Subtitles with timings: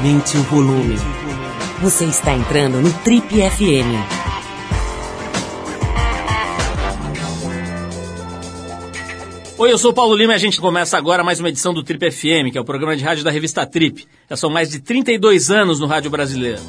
[0.00, 0.96] Aumente o volume.
[1.82, 4.00] Você está entrando no Trip FM.
[9.58, 11.82] Oi, eu sou o Paulo Lima e a gente começa agora mais uma edição do
[11.82, 14.08] Trip FM, que é o programa de rádio da revista Trip.
[14.30, 16.62] Já são mais de 32 anos no rádio brasileiro.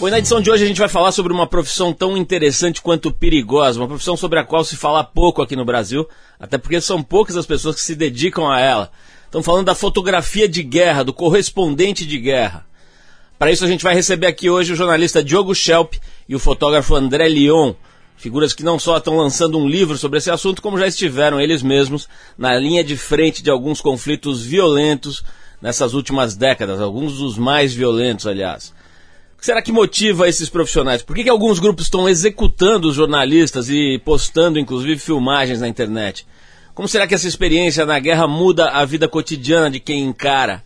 [0.00, 3.12] Pois na edição de hoje a gente vai falar sobre uma profissão tão interessante quanto
[3.12, 6.08] perigosa, uma profissão sobre a qual se fala pouco aqui no Brasil,
[6.40, 8.90] até porque são poucas as pessoas que se dedicam a ela.
[9.30, 12.66] Estamos falando da fotografia de guerra, do correspondente de guerra.
[13.38, 15.94] Para isso a gente vai receber aqui hoje o jornalista Diogo Schelp
[16.28, 17.74] e o fotógrafo André Lyon,
[18.16, 21.62] figuras que não só estão lançando um livro sobre esse assunto, como já estiveram eles
[21.62, 25.22] mesmos na linha de frente de alguns conflitos violentos
[25.62, 28.74] nessas últimas décadas, alguns dos mais violentos, aliás.
[29.36, 31.02] O que será que motiva esses profissionais?
[31.02, 36.26] Por que, que alguns grupos estão executando os jornalistas e postando, inclusive, filmagens na internet?
[36.80, 40.64] Como será que essa experiência na guerra muda a vida cotidiana de quem encara?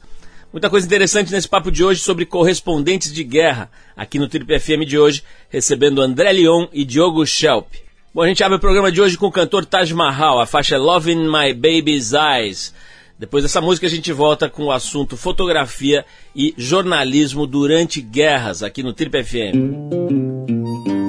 [0.53, 4.87] Muita coisa interessante nesse papo de hoje sobre correspondentes de guerra, aqui no Trip FM
[4.87, 7.67] de hoje, recebendo André Leon e Diogo Schelp.
[8.15, 10.79] Bom, a gente abre o programa de hoje com o cantor Taj Mahal, a faixa
[10.79, 12.73] Love in My Baby's Eyes.
[13.19, 18.85] Depois dessa música a gente volta com o assunto fotografia e jornalismo durante guerras aqui
[18.85, 21.04] no Trip FM.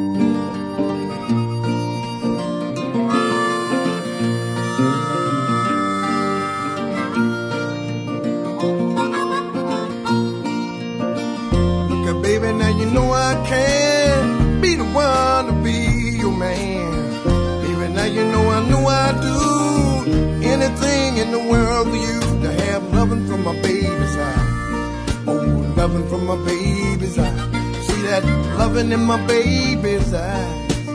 [28.58, 30.88] Loving in my baby's eyes.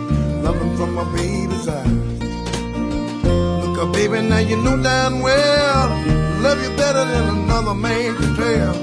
[0.44, 2.20] Loving from my baby's eyes.
[3.62, 5.88] Look, uh, baby, now you know damn well.
[6.40, 8.74] Love you better than another man can tell.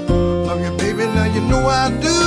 [0.46, 2.18] Love you, baby, now you know I do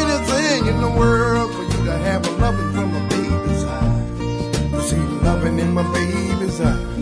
[0.00, 4.72] anything in the world for you to have a loving from my baby's eyes.
[4.72, 6.96] To see loving in my baby's eyes.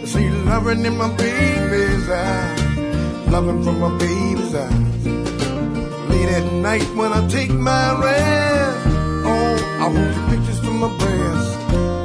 [0.00, 2.76] To see loving in my baby's eyes.
[3.28, 5.19] Loving from my baby's eyes.
[6.10, 8.86] Late at night when I take my rest.
[9.24, 11.50] Oh, I hold your pictures to my breast.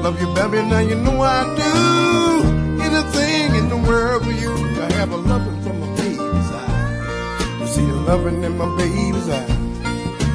[0.04, 4.94] Love you, baby, now you know I do anything in the world for you to
[4.94, 7.60] have a loving from my baby's eyes.
[7.60, 9.50] To see the loving in my baby's eyes.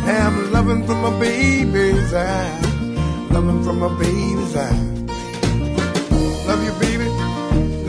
[0.05, 2.67] Have a loving from my baby's eyes.
[3.31, 4.91] Loving from my baby's eyes.
[6.49, 7.09] Love you, baby.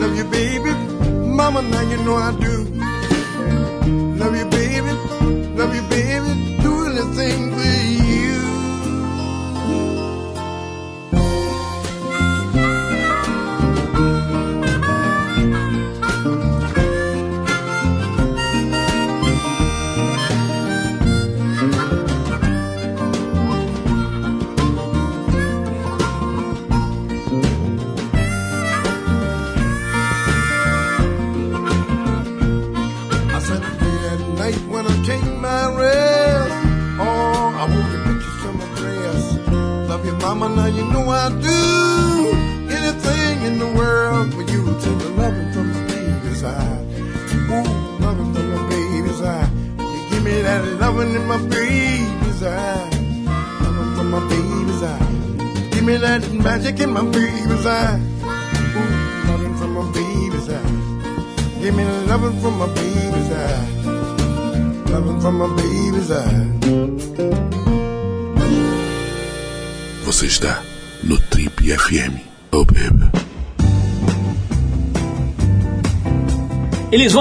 [0.00, 0.72] Love you, baby.
[1.26, 2.71] Mama, now you know I do.
[5.62, 6.01] WB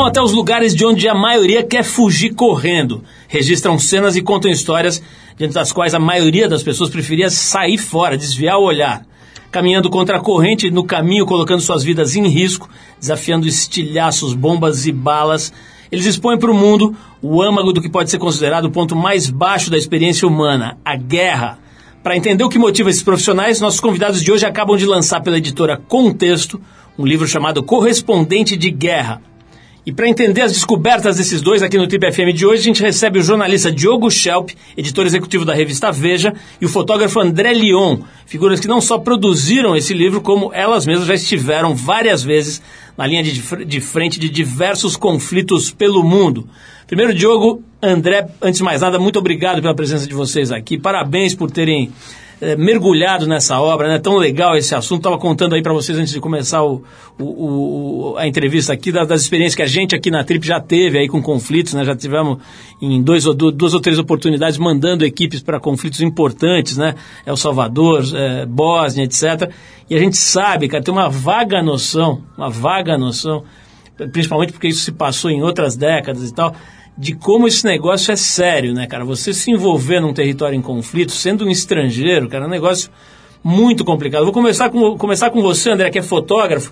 [0.02, 3.04] vão até os lugares de onde a maioria quer fugir correndo.
[3.28, 5.02] Registram cenas e contam histórias
[5.38, 9.06] diante das quais a maioria das pessoas preferia sair fora, desviar o olhar.
[9.52, 12.68] Caminhando contra a corrente no caminho, colocando suas vidas em risco,
[13.00, 15.54] desafiando estilhaços, bombas e balas.
[15.92, 19.30] Eles expõem para o mundo o âmago do que pode ser considerado o ponto mais
[19.30, 21.60] baixo da experiência humana, a guerra.
[22.02, 25.38] Para entender o que motiva esses profissionais, nossos convidados de hoje acabam de lançar pela
[25.38, 26.60] editora Contexto
[26.98, 29.22] um livro chamado Correspondente de Guerra.
[29.84, 32.84] E para entender as descobertas desses dois aqui no Trip FM de hoje, a gente
[32.84, 37.98] recebe o jornalista Diogo Schelp, editor executivo da revista Veja, e o fotógrafo André Lyon,
[38.28, 42.62] figuras que não só produziram esse livro, como elas mesmas já estiveram várias vezes
[42.96, 46.48] na linha de, de frente de diversos conflitos pelo mundo.
[46.86, 50.78] Primeiro, Diogo, André, antes de mais nada, muito obrigado pela presença de vocês aqui.
[50.78, 51.92] Parabéns por terem
[52.42, 54.00] é, mergulhado nessa obra, né?
[54.00, 55.02] Tão legal esse assunto.
[55.02, 56.84] Estava contando aí para vocês antes de começar o,
[57.20, 57.24] o,
[58.14, 60.98] o, a entrevista aqui das, das, experiências que a gente aqui na Trip já teve
[60.98, 61.86] aí com conflitos, né?
[61.86, 62.40] Já tivemos
[62.82, 66.96] em dois ou duas ou três oportunidades mandando equipes para conflitos importantes, né?
[67.26, 69.52] El Salvador, é, Bósnia, etc.
[69.88, 73.44] E a gente sabe, cara, tem uma vaga noção, uma vaga noção,
[74.12, 76.56] principalmente porque isso se passou em outras décadas e tal
[77.02, 79.04] de como esse negócio é sério, né, cara?
[79.04, 82.92] Você se envolver num território em conflito, sendo um estrangeiro, cara, é um negócio
[83.44, 84.24] muito complicado.
[84.24, 86.72] Vou começar com, começar com você, André, que é fotógrafo.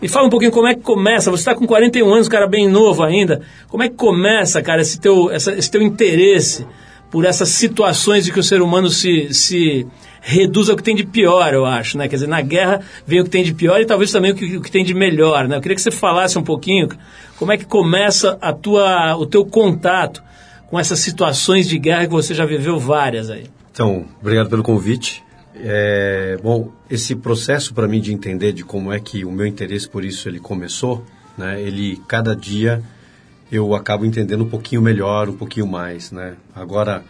[0.00, 1.32] Me fala um pouquinho como é que começa.
[1.32, 3.42] Você está com 41 anos, cara bem novo ainda.
[3.68, 6.64] Como é que começa, cara, esse teu, essa, esse teu interesse
[7.10, 9.84] por essas situações de que o ser humano se, se
[10.28, 12.08] reduz ao que tem de pior, eu acho, né?
[12.08, 14.56] Quer dizer, na guerra vem o que tem de pior e talvez também o que,
[14.56, 15.56] o que tem de melhor, né?
[15.56, 16.88] Eu queria que você falasse um pouquinho
[17.38, 20.20] como é que começa a tua, o teu contato
[20.68, 23.46] com essas situações de guerra que você já viveu várias aí.
[23.70, 25.22] Então, obrigado pelo convite.
[25.54, 29.88] É, bom, esse processo para mim de entender de como é que o meu interesse
[29.88, 31.04] por isso ele começou,
[31.38, 31.62] né?
[31.62, 32.82] Ele cada dia
[33.50, 36.34] eu acabo entendendo um pouquinho melhor, um pouquinho mais, né?
[36.52, 37.04] Agora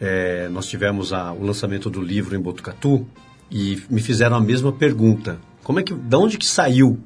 [0.00, 3.06] é, nós tivemos a, o lançamento do livro em Botucatu
[3.50, 7.00] e me fizeram a mesma pergunta: como é que, da onde que saiu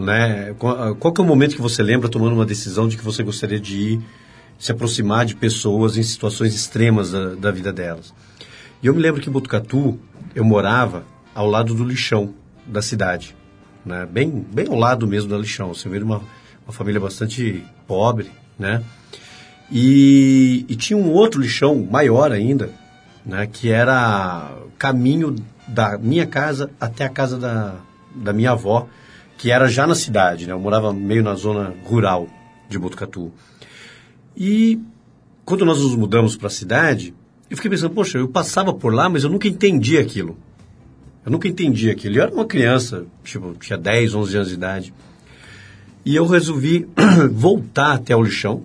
[0.00, 0.54] né?
[0.58, 3.22] Qual, qual que é o momento que você lembra tomando uma decisão de que você
[3.22, 4.00] gostaria de ir
[4.58, 8.14] se aproximar de pessoas em situações extremas da, da vida delas?
[8.82, 9.98] E eu me lembro que em Botucatu
[10.34, 12.34] eu morava ao lado do lixão
[12.66, 13.36] da cidade,
[13.84, 14.06] né?
[14.10, 15.68] Bem, bem ao lado mesmo do lixão.
[15.68, 16.22] Você vê uma,
[16.66, 18.82] uma família bastante pobre, né?
[19.70, 22.70] E, e, tinha um outro lixão maior ainda,
[23.24, 23.46] né?
[23.46, 25.36] Que era caminho
[25.68, 27.76] da minha casa até a casa da,
[28.14, 28.88] da minha avó,
[29.38, 30.52] que era já na cidade, né?
[30.52, 32.28] Eu morava meio na zona rural
[32.68, 33.32] de Botucatu.
[34.36, 34.80] E
[35.44, 37.14] quando nós nos mudamos para a cidade,
[37.48, 40.36] eu fiquei pensando, poxa, eu passava por lá, mas eu nunca entendi aquilo.
[41.24, 42.16] Eu nunca entendi aquilo.
[42.16, 44.94] Eu era uma criança, tipo, tinha 10, 11 anos de idade.
[46.04, 46.88] E eu resolvi
[47.32, 48.64] voltar até o lixão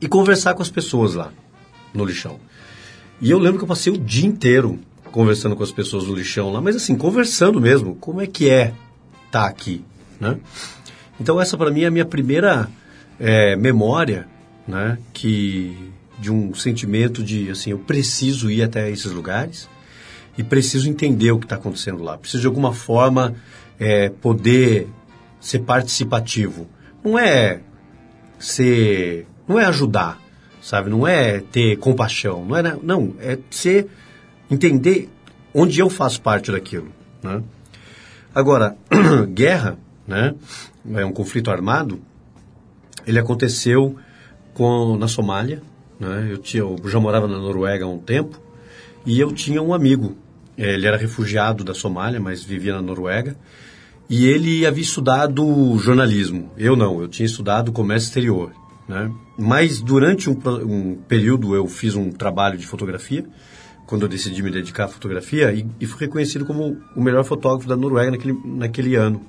[0.00, 1.32] e conversar com as pessoas lá
[1.92, 2.38] no lixão.
[3.20, 4.78] E eu lembro que eu passei o dia inteiro
[5.10, 7.94] conversando com as pessoas no lixão lá, mas assim, conversando mesmo.
[7.96, 8.72] Como é que é
[9.26, 9.84] estar tá aqui,
[10.18, 10.38] né?
[11.20, 12.68] Então essa para mim é a minha primeira
[13.18, 14.26] é, memória,
[14.66, 14.98] né?
[15.12, 15.76] Que
[16.18, 19.68] de um sentimento de assim eu preciso ir até esses lugares
[20.36, 22.16] e preciso entender o que está acontecendo lá.
[22.16, 23.34] Preciso de alguma forma
[23.78, 24.88] é, poder
[25.40, 26.68] ser participativo.
[27.02, 27.60] Não é
[28.38, 30.16] ser, não é ajudar,
[30.62, 30.88] sabe?
[30.88, 33.88] Não é ter compaixão, não é não é ser
[34.48, 35.08] entender
[35.52, 37.42] onde eu faço parte daquilo, né?
[38.32, 38.76] Agora,
[39.34, 39.76] guerra,
[40.06, 40.36] né,
[40.94, 42.00] é um conflito armado,
[43.04, 43.96] ele aconteceu
[44.54, 45.62] com, na Somália.
[45.98, 48.40] Né, eu, tinha, eu já morava na Noruega há um tempo
[49.04, 50.16] e eu tinha um amigo.
[50.56, 53.36] Ele era refugiado da Somália, mas vivia na Noruega.
[54.08, 56.52] E ele havia estudado jornalismo.
[56.56, 58.59] Eu não, eu tinha estudado comércio exterior.
[58.90, 59.08] Né?
[59.38, 63.24] Mas durante um, um período eu fiz um trabalho de fotografia
[63.86, 67.68] quando eu decidi me dedicar à fotografia e, e fui reconhecido como o melhor fotógrafo
[67.68, 69.24] da Noruega naquele, naquele ano.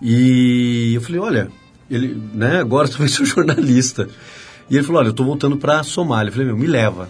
[0.00, 1.48] E eu falei, olha,
[1.90, 4.08] ele, né, agora também sou jornalista.
[4.70, 6.28] E ele falou, olha, eu estou voltando para Somália.
[6.28, 7.08] Eu falei, meu, me leva,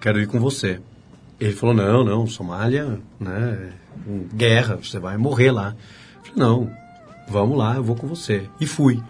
[0.00, 0.80] quero ir com você.
[1.38, 3.72] Ele falou, não, não, Somália, né,
[4.34, 5.76] guerra, você vai morrer lá.
[6.16, 6.70] Eu falei, não,
[7.28, 8.48] vamos lá, eu vou com você.
[8.58, 9.02] E fui.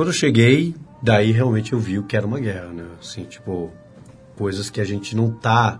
[0.00, 3.70] Quando eu cheguei, daí realmente eu vi o que era uma guerra, né, assim, tipo,
[4.34, 5.78] coisas que a gente não está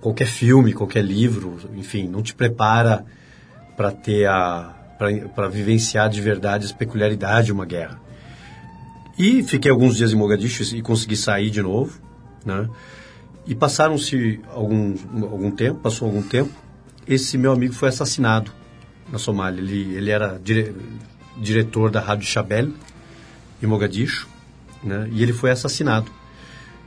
[0.00, 3.04] qualquer filme, qualquer livro, enfim, não te prepara
[3.76, 4.74] para ter a
[5.34, 8.00] para vivenciar de verdade as peculiaridades de uma guerra.
[9.18, 12.00] E fiquei alguns dias em Mogadishu e consegui sair de novo,
[12.46, 12.66] né?
[13.46, 16.54] E passaram-se algum algum tempo, passou algum tempo,
[17.06, 18.50] esse meu amigo foi assassinado
[19.12, 19.60] na Somália.
[19.60, 20.74] Ele ele era dire,
[21.36, 22.68] diretor da Rádio Chabel
[23.62, 24.28] em Mogadishu,
[24.82, 25.08] né?
[25.12, 26.10] E ele foi assassinado.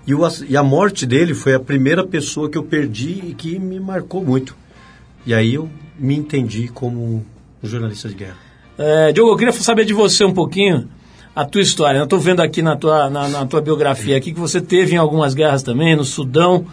[0.06, 3.60] E, o, e a morte dele foi a primeira pessoa que eu perdi e que
[3.60, 4.56] me marcou muito.
[5.26, 7.26] E aí eu me entendi como
[7.62, 8.38] um jornalista de guerra.
[8.78, 10.88] É, Diogo, eu queria saber de você um pouquinho
[11.36, 11.98] a tua história.
[11.98, 14.98] Eu estou vendo aqui na tua, na, na, tua biografia aqui que você teve em
[14.98, 16.66] algumas guerras também, no Sudão,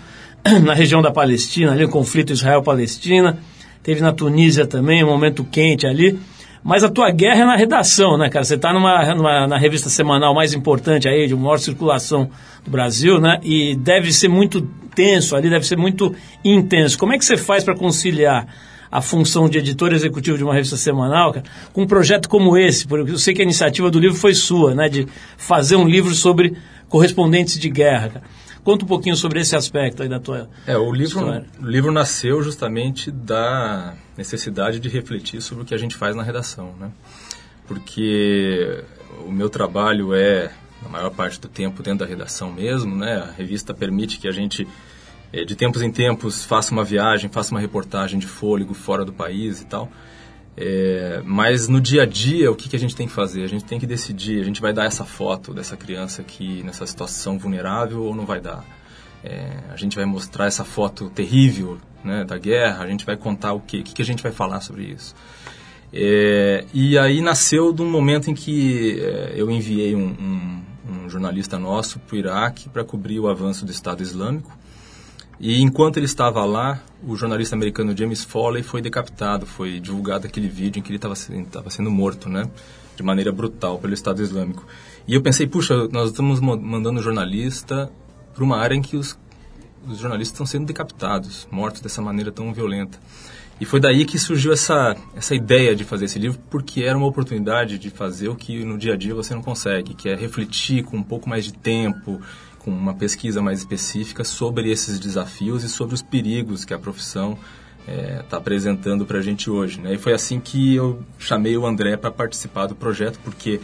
[0.63, 3.39] na região da Palestina, ali o conflito Israel-Palestina,
[3.83, 6.19] teve na Tunísia também, um momento quente ali.
[6.65, 8.43] Mas a tua guerra é na redação, né, cara?
[8.43, 12.31] Você está numa, numa, na revista semanal mais importante aí, de maior circulação
[12.65, 13.39] do Brasil, né?
[13.43, 14.63] E deve ser muito
[14.95, 16.99] tenso ali, deve ser muito intenso.
[16.99, 18.47] Como é que você faz para conciliar
[18.91, 21.45] a função de editor executivo de uma revista semanal, cara,
[21.75, 22.87] com um projeto como esse?
[22.87, 24.89] Porque eu sei que a iniciativa do livro foi sua, né?
[24.89, 25.07] De
[25.37, 26.57] fazer um livro sobre
[26.89, 28.25] correspondentes de guerra, cara.
[28.65, 31.47] Conta um pouquinho sobre esse aspecto aí da tua É, o livro, história.
[31.61, 36.23] o livro nasceu justamente da necessidade de refletir sobre o que a gente faz na
[36.23, 36.91] redação, né?
[37.67, 38.83] Porque
[39.27, 40.51] o meu trabalho é,
[40.83, 43.17] na maior parte do tempo, dentro da redação mesmo, né?
[43.19, 44.67] A revista permite que a gente,
[45.33, 49.13] eh, de tempos em tempos, faça uma viagem, faça uma reportagem de fôlego fora do
[49.13, 49.91] país e tal.
[50.57, 53.43] É, mas no dia a dia, o que, que a gente tem que fazer?
[53.43, 56.87] A gente tem que decidir, a gente vai dar essa foto dessa criança aqui nessa
[56.87, 58.65] situação vulnerável ou não vai dar?
[59.25, 63.53] É, a gente vai mostrar essa foto terrível né, da guerra, a gente vai contar
[63.55, 63.79] o quê?
[63.79, 65.15] O que, que a gente vai falar sobre isso?
[65.93, 71.09] É, e aí nasceu de um momento em que é, eu enviei um, um, um
[71.09, 74.57] jornalista nosso para o Iraque para cobrir o avanço do Estado Islâmico.
[75.41, 80.49] E enquanto ele estava lá, o jornalista americano James Foley foi decapitado, foi divulgado aquele
[80.49, 82.49] vídeo em que ele estava sendo morto, né,
[82.97, 84.65] de maneira brutal pelo Estado Islâmico.
[85.07, 87.91] E eu pensei, puxa, nós estamos mo- mandando jornalista
[88.33, 89.19] para uma área em que os,
[89.87, 92.99] os jornalistas estão sendo decapitados, mortos dessa maneira tão violenta.
[93.61, 97.07] E foi daí que surgiu essa, essa ideia de fazer esse livro, porque era uma
[97.07, 100.83] oportunidade de fazer o que no dia a dia você não consegue, que é refletir
[100.83, 102.21] com um pouco mais de tempo,
[102.65, 107.39] com uma pesquisa mais específica sobre esses desafios e sobre os perigos que a profissão
[108.21, 109.81] está apresentando para a gente hoje.
[109.81, 109.95] Né?
[109.95, 113.61] E foi assim que eu chamei o André para participar do projeto, porque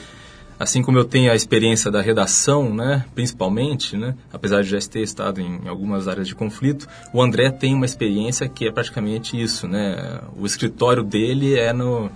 [0.59, 5.01] assim como eu tenho a experiência da redação, né, principalmente, né, apesar de já ter
[5.01, 9.67] estado em algumas áreas de conflito, o André tem uma experiência que é praticamente isso,
[9.67, 10.21] né?
[10.37, 12.11] O escritório dele é no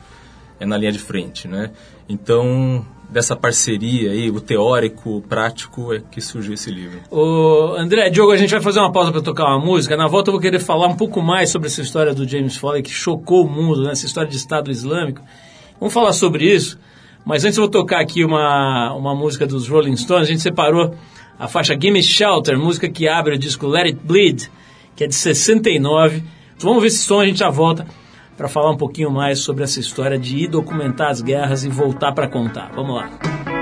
[0.61, 1.73] é na linha de frente, né?
[2.09, 6.99] Então, dessa parceria aí, o teórico, o prático é que surgiu esse livro.
[7.09, 9.97] Ô, André, Diogo, a gente vai fazer uma pausa para tocar uma música.
[9.97, 12.83] Na volta eu vou querer falar um pouco mais sobre essa história do James Foley
[12.83, 13.93] que chocou o mundo, né?
[13.93, 15.23] essa história de Estado Islâmico.
[15.79, 16.77] Vamos falar sobre isso,
[17.25, 20.29] mas antes eu vou tocar aqui uma, uma música dos Rolling Stones.
[20.29, 20.93] A gente separou
[21.39, 24.51] a faixa Gimme Shelter, música que abre o disco Let It Bleed,
[24.97, 26.21] que é de 69.
[26.59, 27.87] Vamos ver esse som, a gente já volta
[28.37, 32.13] para falar um pouquinho mais sobre essa história de ir documentar as guerras e voltar
[32.13, 32.71] para contar.
[32.75, 33.54] Vamos lá.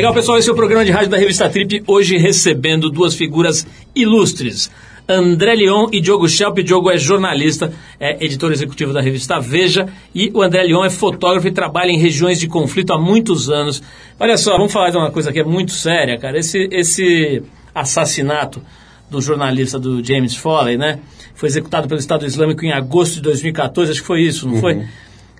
[0.00, 3.66] Legal, pessoal, esse é o programa de rádio da revista Trip, hoje recebendo duas figuras
[3.94, 4.70] ilustres.
[5.06, 6.60] André Leon e Diogo Schelp.
[6.60, 11.46] Diogo é jornalista, é editor executivo da revista Veja e o André Leon é fotógrafo
[11.48, 13.82] e trabalha em regiões de conflito há muitos anos.
[14.18, 16.38] Olha só, vamos falar de uma coisa que é muito séria, cara.
[16.38, 17.42] Esse, esse
[17.74, 18.62] assassinato
[19.10, 20.98] do jornalista do James Foley, né?
[21.34, 24.60] Foi executado pelo Estado Islâmico em agosto de 2014, acho que foi isso, não uhum.
[24.60, 24.82] foi?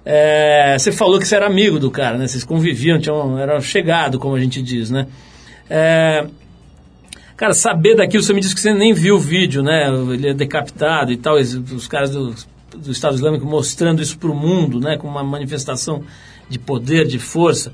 [0.04, 2.26] É, você falou que você era amigo do cara, né?
[2.26, 5.06] Vocês conviviam, tinham, era chegado, como a gente diz, né?
[5.68, 6.26] É,
[7.36, 9.88] cara, saber daquilo, você me disse que você nem viu o vídeo, né?
[10.12, 12.34] Ele é decapitado e tal, os caras do,
[12.76, 14.96] do Estado Islâmico mostrando isso para o mundo, né?
[14.96, 16.02] Como uma manifestação
[16.48, 17.72] de poder, de força.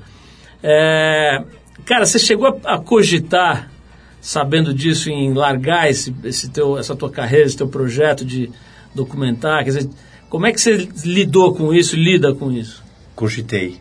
[0.61, 1.43] É,
[1.85, 3.71] cara, você chegou a, a, cogitar,
[4.19, 8.49] sabendo disso, em largar esse, esse teu, essa tua carreira, esse teu projeto de
[8.93, 9.63] documentar?
[9.63, 9.89] Quer dizer,
[10.29, 12.83] como é que você lidou com isso, lida com isso?
[13.15, 13.79] Cogitei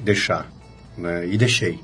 [0.00, 0.50] deixar,
[0.96, 1.26] né?
[1.26, 1.80] e deixei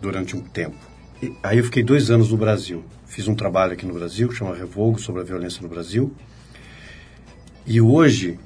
[0.00, 0.76] durante um tempo.
[1.22, 2.84] E, aí eu fiquei dois anos no Brasil.
[3.06, 6.14] Fiz um trabalho aqui no Brasil, que chama Revogo, sobre a violência no Brasil.
[7.66, 8.38] E hoje,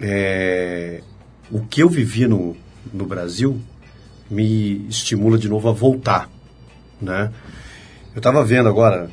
[0.00, 1.02] é,
[1.50, 2.56] o que eu vivi no,
[2.92, 3.60] no Brasil
[4.30, 6.30] me estimula de novo a voltar,
[7.00, 7.32] né?
[8.14, 9.10] Eu estava vendo agora,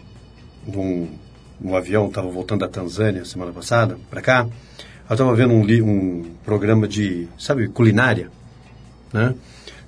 [0.65, 1.09] num,
[1.59, 4.47] num avião, estava voltando da Tanzânia semana passada, para cá,
[5.09, 8.29] eu estava vendo um, um programa de, sabe, culinária,
[9.11, 9.35] né?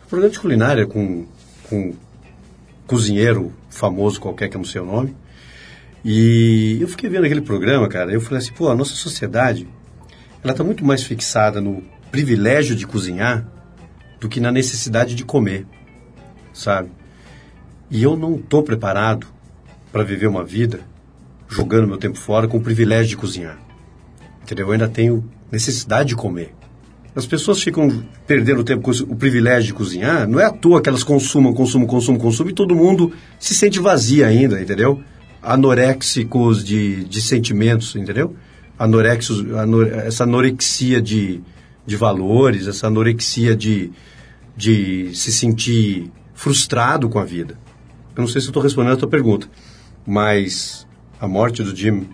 [0.05, 1.25] Um programa de culinária com,
[1.69, 1.95] com um
[2.85, 5.15] cozinheiro famoso qualquer que eu não sei o nome.
[6.03, 9.67] E eu fiquei vendo aquele programa, cara, eu falei assim, pô, a nossa sociedade,
[10.43, 13.47] ela está muito mais fixada no privilégio de cozinhar
[14.19, 15.65] do que na necessidade de comer,
[16.53, 16.91] sabe?
[17.89, 19.27] E eu não estou preparado
[19.91, 20.81] para viver uma vida
[21.47, 23.59] jogando meu tempo fora com o privilégio de cozinhar.
[24.41, 24.67] Entendeu?
[24.67, 26.53] Eu ainda tenho necessidade de comer.
[27.15, 30.27] As pessoas ficam perdendo o tempo com o privilégio de cozinhar.
[30.27, 33.79] Não é à toa que elas consumam, consumam, consumam, consumam e todo mundo se sente
[33.79, 35.01] vazia ainda, entendeu?
[35.41, 38.35] Anoréxicos de, de sentimentos, entendeu?
[38.77, 41.41] Anorexos, anor, essa anorexia de,
[41.85, 43.91] de valores, essa anorexia de,
[44.57, 47.57] de se sentir frustrado com a vida.
[48.13, 49.47] Eu não sei se estou respondendo a tua pergunta,
[50.05, 50.84] mas
[51.19, 52.07] a morte do Jim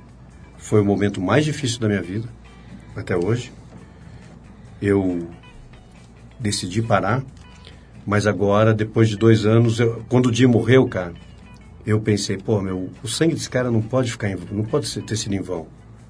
[0.57, 2.27] foi o momento mais difícil da minha vida,
[2.95, 3.51] até hoje.
[4.81, 5.27] Eu
[6.39, 7.23] decidi parar,
[8.05, 11.13] mas agora, depois de dois anos, eu, quando o dia morreu, cara,
[11.85, 15.15] eu pensei, pô, meu, o sangue desse cara não pode ficar em, não pode ter
[15.15, 15.67] sido em vão.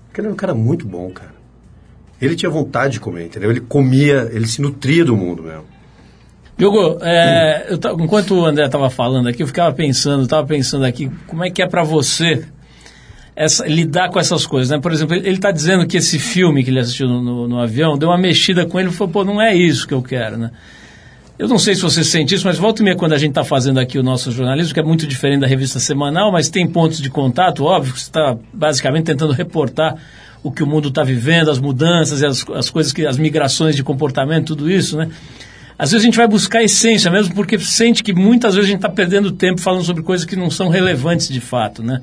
[0.08, 1.34] Porque ele era um cara muito bom, cara.
[2.22, 3.50] Ele tinha vontade de comer, entendeu?
[3.50, 5.66] Ele comia, ele se nutria do mundo mesmo.
[6.58, 11.10] Diogo, é, eu, enquanto o André estava falando aqui, eu ficava pensando, estava pensando aqui,
[11.26, 12.46] como é que é para você
[13.36, 14.80] essa, lidar com essas coisas, né?
[14.80, 17.98] Por exemplo, ele está dizendo que esse filme que ele assistiu no, no, no, avião
[17.98, 20.52] deu uma mexida com ele e falou, pô, não é isso que eu quero, né?
[21.40, 23.44] Eu não sei se você sente isso, mas volta e meia quando a gente está
[23.44, 27.02] fazendo aqui o nosso jornalismo, que é muito diferente da revista semanal, mas tem pontos
[27.02, 29.96] de contato, óbvio, que você está basicamente tentando reportar
[30.44, 33.84] o que o mundo está vivendo, as mudanças as, as coisas que, as migrações de
[33.84, 35.10] comportamento, tudo isso, né?
[35.80, 38.72] Às vezes a gente vai buscar a essência mesmo, porque sente que muitas vezes a
[38.72, 42.02] gente está perdendo tempo falando sobre coisas que não são relevantes de fato, né?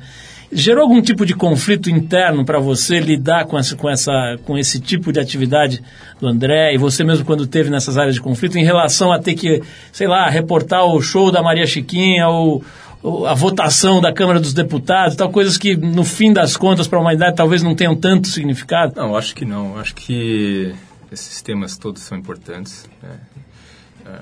[0.51, 4.13] Gerou algum tipo de conflito interno para você lidar com, essa, com, essa,
[4.47, 5.83] com esse tipo de atividade
[6.19, 9.35] do André e você mesmo quando teve nessas áreas de conflito em relação a ter
[9.35, 12.65] que, sei lá, reportar o show da Maria Chiquinha ou,
[13.03, 16.99] ou a votação da Câmara dos Deputados, tal coisas que no fim das contas para
[16.99, 18.95] a humanidade talvez não tenham tanto significado?
[18.97, 19.79] Não, acho que não.
[19.79, 20.75] Acho que
[21.13, 22.89] esses temas todos são importantes.
[23.03, 23.19] Né?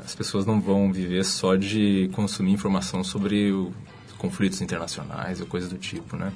[0.04, 3.72] As pessoas não vão viver só de consumir informação sobre o
[4.16, 6.33] conflitos internacionais ou coisas do tipo, né?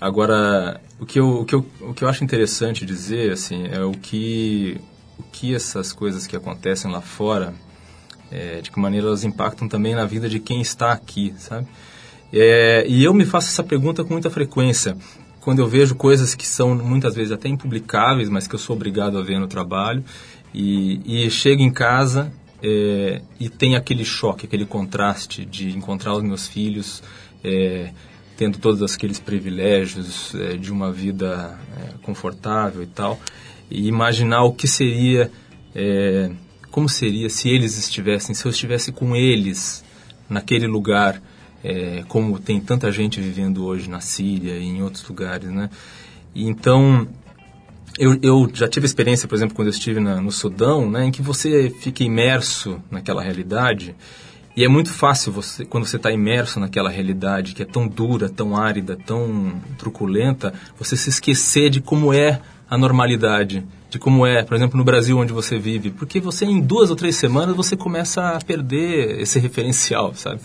[0.00, 3.80] Agora, o que eu, o que eu, o que eu acho interessante dizer, assim, é
[3.84, 4.80] o que,
[5.16, 7.54] o que essas coisas que acontecem lá fora,
[8.30, 11.68] é, de que maneira elas impactam também na vida de quem está aqui, sabe?
[12.32, 14.96] É, e eu me faço essa pergunta com muita frequência,
[15.40, 19.18] quando eu vejo coisas que são muitas vezes até impublicáveis, mas que eu sou obrigado
[19.18, 20.02] a ver no trabalho,
[20.52, 26.22] e, e chego em casa é, e tem aquele choque, aquele contraste de encontrar os
[26.22, 27.02] meus filhos
[27.42, 27.90] é,
[28.36, 33.20] tendo todos aqueles privilégios é, de uma vida é, confortável e tal,
[33.70, 35.30] e imaginar o que seria,
[35.74, 36.30] é,
[36.70, 39.84] como seria se eles estivessem, se eu estivesse com eles
[40.28, 41.20] naquele lugar,
[41.64, 45.70] é, como tem tanta gente vivendo hoje na Síria e em outros lugares, né?
[46.34, 47.06] Então
[47.98, 51.10] eu, eu, já tive experiência, por exemplo, quando eu estive na, no Sudão, né, em
[51.10, 53.94] que você fica imerso naquela realidade
[54.56, 58.28] e é muito fácil você, quando você está imerso naquela realidade que é tão dura,
[58.28, 64.42] tão árida, tão truculenta, você se esquecer de como é a normalidade de como é,
[64.42, 67.76] por exemplo, no Brasil onde você vive, porque você em duas ou três semanas você
[67.76, 70.40] começa a perder esse referencial, sabe?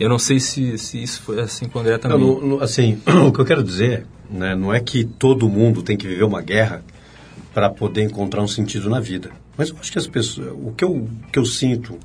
[0.00, 2.18] Eu não sei se, se isso foi assim com o André também.
[2.18, 5.96] Não, no- assim, o que eu quero dizer, né, não é que todo mundo tem
[5.96, 6.82] que viver uma guerra
[7.54, 9.30] para poder encontrar um sentido na vida.
[9.56, 11.98] Mas eu acho que as pessoas, o que eu, que eu sinto,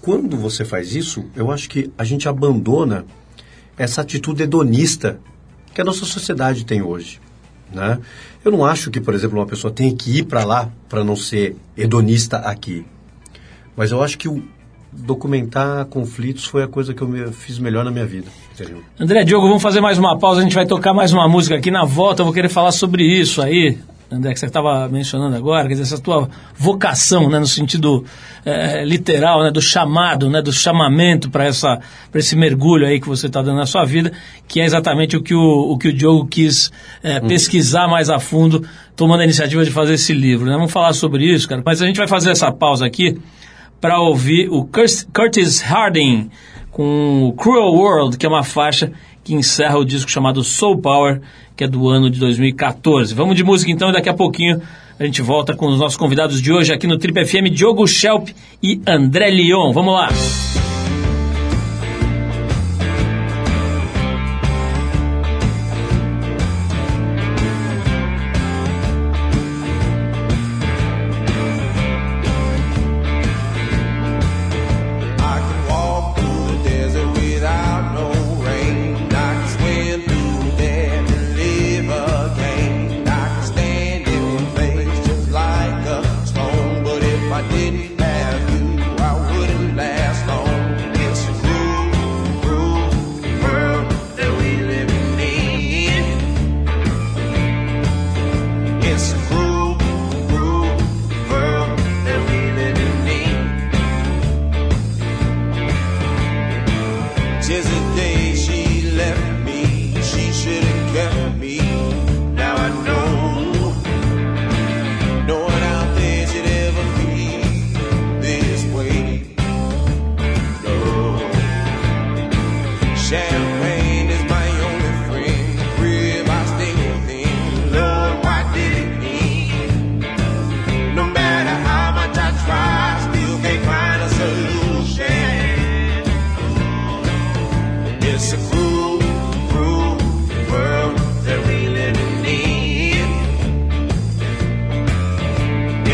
[0.00, 3.04] quando você faz isso, eu acho que a gente abandona
[3.76, 5.18] essa atitude hedonista
[5.74, 7.20] que a nossa sociedade tem hoje.
[7.72, 7.98] Né?
[8.44, 11.16] Eu não acho que, por exemplo, uma pessoa tenha que ir para lá para não
[11.16, 12.84] ser hedonista aqui.
[13.76, 14.42] Mas eu acho que o
[14.92, 18.26] documentar conflitos foi a coisa que eu me- fiz melhor na minha vida.
[18.54, 18.82] Entendeu?
[19.00, 21.70] André Diogo, vamos fazer mais uma pausa, a gente vai tocar mais uma música aqui
[21.70, 23.78] na volta, eu vou querer falar sobre isso aí,
[24.10, 28.04] André, que você estava mencionando agora, quer dizer, essa tua vocação, né, no sentido
[28.44, 33.40] eh, literal, né, do chamado, né, do chamamento para esse mergulho aí que você está
[33.40, 34.12] dando na sua vida,
[34.46, 35.40] que é exatamente o que o,
[35.72, 36.70] o que o Diogo quis
[37.02, 38.62] eh, pesquisar mais a fundo,
[38.94, 40.52] tomando a iniciativa de fazer esse livro, né?
[40.52, 43.18] Vamos falar sobre isso, cara, mas a gente vai fazer essa pausa aqui
[43.82, 46.30] para ouvir o Curtis Harding
[46.70, 48.92] com o Cruel World, que é uma faixa
[49.24, 51.20] que encerra o disco chamado Soul Power,
[51.56, 53.12] que é do ano de 2014.
[53.12, 54.62] Vamos de música então e daqui a pouquinho
[54.98, 58.28] a gente volta com os nossos convidados de hoje aqui no Trip FM, Diogo Schelp
[58.62, 59.72] e André Lyon.
[59.72, 60.08] Vamos lá!
[60.10, 60.61] I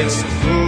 [0.01, 0.68] It's a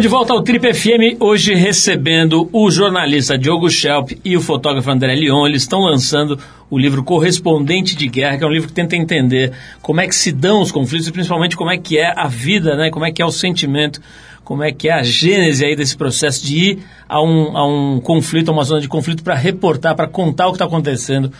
[0.00, 4.90] Estamos de volta ao Trip FM, hoje recebendo o jornalista Diogo Schelp e o fotógrafo
[4.90, 5.46] André Leon.
[5.46, 6.38] Eles estão lançando
[6.70, 10.14] o livro Correspondente de Guerra, que é um livro que tenta entender como é que
[10.14, 12.88] se dão os conflitos e principalmente como é que é a vida, né?
[12.88, 14.00] como é que é o sentimento,
[14.42, 18.00] como é que é a gênese aí desse processo de ir a um, a um
[18.00, 21.30] conflito, a uma zona de conflito para reportar, para contar o que está acontecendo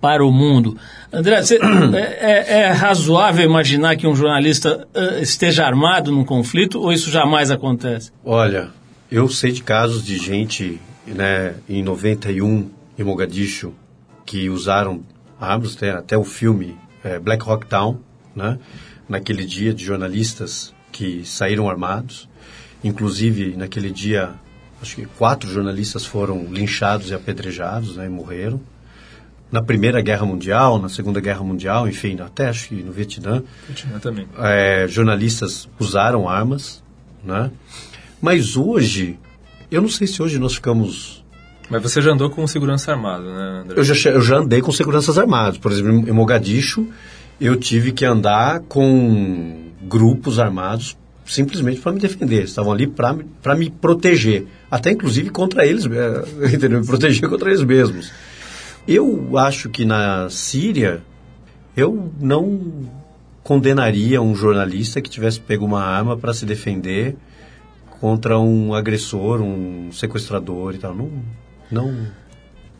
[0.00, 0.76] para o mundo.
[1.12, 1.58] André, cê,
[1.94, 7.10] é, é, é, razoável imaginar que um jornalista uh, esteja armado num conflito ou isso
[7.10, 8.10] jamais acontece?
[8.24, 8.70] Olha,
[9.10, 13.74] eu sei de casos de gente né, em 91 em Mogadishu
[14.24, 15.02] que usaram
[15.40, 17.98] armas, até, até o filme é, Black Rock Town,
[18.34, 18.58] né,
[19.08, 22.28] naquele dia de jornalistas que saíram armados.
[22.82, 24.30] Inclusive, naquele dia,
[24.80, 28.60] acho que quatro jornalistas foram linchados e apedrejados né, e morreram
[29.50, 33.42] na Primeira Guerra Mundial, na Segunda Guerra Mundial, enfim, até acho que no Vietnã.
[33.66, 34.26] Vietnã também.
[34.38, 36.82] É, jornalistas usaram armas,
[37.24, 37.50] né?
[38.20, 39.18] Mas hoje,
[39.70, 41.24] eu não sei se hoje nós ficamos...
[41.68, 43.78] Mas você já andou com segurança armada, né, André?
[43.78, 45.56] Eu já, eu já andei com seguranças armadas.
[45.56, 46.88] Por exemplo, em Mogadishu,
[47.40, 52.44] eu tive que andar com grupos armados simplesmente para me defender.
[52.44, 54.46] Estavam ali para me proteger.
[54.68, 55.86] Até, inclusive, contra eles,
[56.52, 56.80] entendeu?
[56.80, 58.10] Me proteger contra eles mesmos.
[58.92, 61.00] Eu acho que na Síria,
[61.76, 62.88] eu não
[63.44, 67.14] condenaria um jornalista que tivesse pego uma arma para se defender
[68.00, 70.92] contra um agressor, um sequestrador e tal.
[70.92, 71.08] Não.
[71.70, 72.08] não...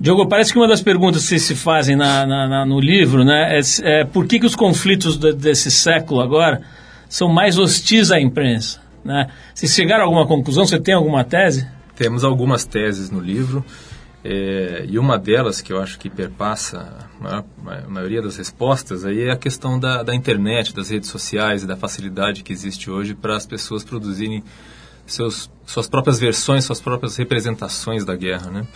[0.01, 3.61] Diogo, parece que uma das perguntas que se fazem na, na, na, no livro né,
[3.61, 6.61] é, é, por que, que os conflitos de, desse século agora
[7.09, 8.81] são mais hostis à imprensa.
[9.05, 9.29] Né?
[9.55, 11.68] Se chegaram a alguma conclusão, você tem alguma tese?
[11.94, 13.64] Temos algumas teses no livro.
[14.23, 17.45] É, e uma delas que eu acho que perpassa a, maior,
[17.87, 21.67] a maioria das respostas aí é a questão da, da, internet, das redes sociais e
[21.67, 24.45] da facilidade que existe hoje para as pessoas produzirem
[25.07, 28.51] seus, suas próprias versões, suas próprias representações da guerra.
[28.51, 28.67] Né?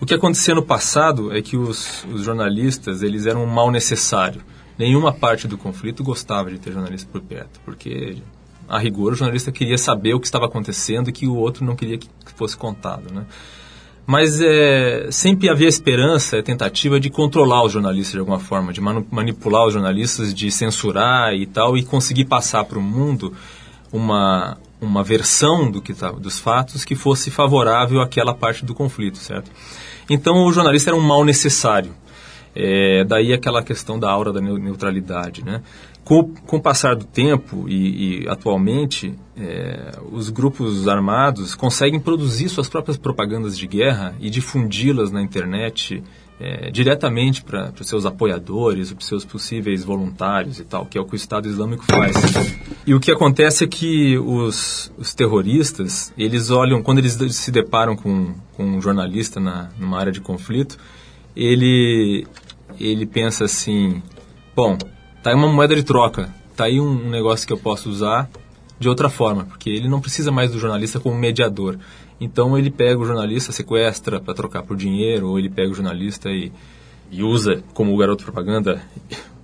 [0.00, 4.42] O que acontecia no passado é que os, os jornalistas eles eram um mal necessário.
[4.76, 8.16] Nenhuma parte do conflito gostava de ter jornalista por perto, porque
[8.68, 11.74] a rigor o jornalista queria saber o que estava acontecendo e que o outro não
[11.74, 13.12] queria que fosse contado.
[13.12, 13.24] Né?
[14.10, 19.66] Mas é, sempre havia esperança, tentativa de controlar os jornalistas de alguma forma, de manipular
[19.66, 23.34] os jornalistas, de censurar e tal, e conseguir passar para o mundo
[23.92, 29.18] uma, uma versão do que tá, dos fatos que fosse favorável àquela parte do conflito,
[29.18, 29.50] certo?
[30.08, 31.94] Então o jornalista era um mal necessário.
[32.56, 35.60] É, daí aquela questão da aura da neutralidade, né?
[36.08, 42.48] Com, com o passar do tempo e, e atualmente, é, os grupos armados conseguem produzir
[42.48, 46.02] suas próprias propagandas de guerra e difundi-las na internet
[46.40, 51.00] é, diretamente para os seus apoiadores, para os seus possíveis voluntários e tal, que é
[51.00, 52.16] o que o Estado Islâmico faz.
[52.86, 57.94] E o que acontece é que os, os terroristas, eles olham, quando eles se deparam
[57.94, 60.78] com, com um jornalista na, numa área de conflito,
[61.36, 62.26] ele,
[62.80, 64.02] ele pensa assim,
[64.56, 64.78] bom,
[65.22, 68.28] Tá aí uma moeda de troca, tá aí um, negócio que eu posso usar
[68.78, 71.78] de outra forma, porque ele não precisa mais do jornalista como mediador.
[72.20, 76.30] Então ele pega o jornalista, sequestra para trocar por dinheiro, ou ele pega o jornalista
[76.30, 76.52] e,
[77.10, 78.82] e usa como garoto propaganda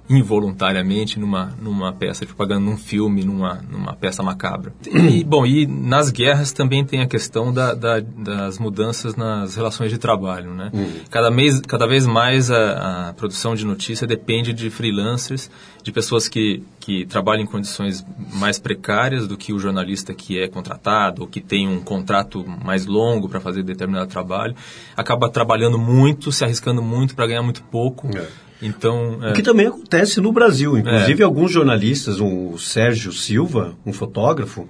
[0.09, 4.73] involuntariamente numa, numa peça de propaganda, num filme, numa, numa peça macabra.
[4.87, 9.90] E, bom, e nas guerras também tem a questão da, da, das mudanças nas relações
[9.90, 10.71] de trabalho, né?
[10.75, 10.93] Uhum.
[11.11, 15.51] Cada, mês, cada vez mais a, a, produção de notícia depende de freelancers,
[15.83, 20.49] de pessoas que, que trabalham em condições mais precárias do que o jornalista que é
[20.49, 24.55] contratado ou que tem um contrato mais longo para fazer determinado trabalho.
[24.95, 28.09] Acaba trabalhando muito, se arriscando muito para ganhar muito pouco.
[28.14, 29.31] É então, é...
[29.31, 30.79] O que também acontece no Brasil.
[30.79, 31.24] Inclusive, é.
[31.24, 34.66] alguns jornalistas, o Sérgio Silva, um fotógrafo,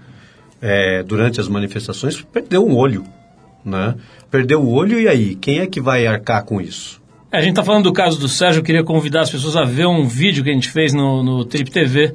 [0.61, 3.05] é, durante as manifestações, perdeu um olho.
[3.65, 3.95] Né?
[4.31, 5.35] Perdeu o olho e aí?
[5.37, 7.01] Quem é que vai arcar com isso?
[7.31, 9.65] É, a gente está falando do caso do Sérgio, eu queria convidar as pessoas a
[9.65, 12.15] ver um vídeo que a gente fez no, no Trip TV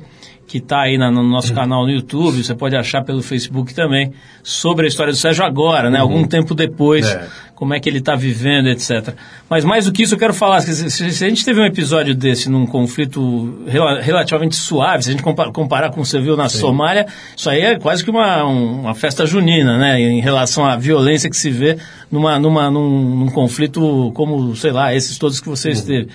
[0.49, 4.11] que está aí na, no nosso canal no YouTube, você pode achar pelo Facebook também,
[4.41, 5.99] sobre a história do Sérgio agora, né?
[5.99, 6.03] Uhum.
[6.03, 7.27] Algum tempo depois, é.
[7.53, 9.13] como é que ele está vivendo, etc.
[9.47, 12.15] Mas mais do que isso, eu quero falar, se, se, a gente teve um episódio
[12.15, 16.19] desse num conflito rel relativamente suave, se a gente comparar, comparar com o que você
[16.19, 16.57] viu na Sim.
[16.57, 17.05] Somália,
[17.37, 20.01] isso aí é quase que uma, uma festa junina, né?
[20.01, 21.77] Em relação à violência que se vê
[22.11, 25.73] numa, numa, num, num conflito como, sei lá, esses todos que você uhum.
[25.75, 26.09] esteve.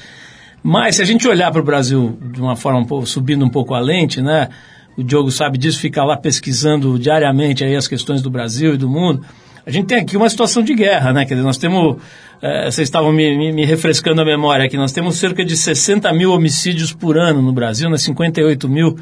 [0.67, 3.51] Mas se a gente olhar para o Brasil de uma forma um pouco, subindo um
[3.51, 4.49] pouco a lente, né?
[4.97, 8.89] O Diogo sabe disso, fica lá pesquisando diariamente aí as questões do Brasil e do
[8.89, 9.21] mundo.
[9.67, 11.27] A gente tem aqui uma situação de guerra, né?
[11.27, 11.99] Quer dizer, nós temos,
[12.41, 16.11] é, vocês estavam me, me, me, refrescando a memória aqui, nós temos cerca de 60
[16.15, 17.99] mil homicídios por ano no Brasil, né?
[17.99, 18.97] 58 mil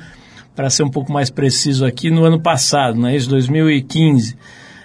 [0.56, 3.28] para ser um pouco mais preciso aqui, no ano passado, não é isso?
[3.28, 4.36] 2015.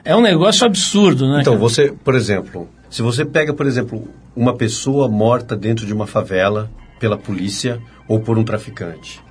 [0.05, 1.41] É um negócio absurdo, né?
[1.41, 1.59] Então, cara?
[1.59, 6.71] você, por exemplo, se você pega, por exemplo, uma pessoa morta dentro de uma favela
[6.99, 9.21] pela polícia ou por um traficante,